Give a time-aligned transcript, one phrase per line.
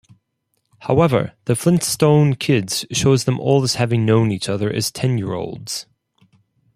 [0.79, 5.85] However, "The Flintstone Kids" shows them all as having known each other as ten-year-olds.